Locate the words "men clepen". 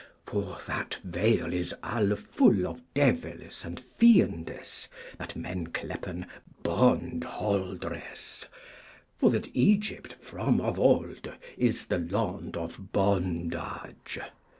5.35-6.25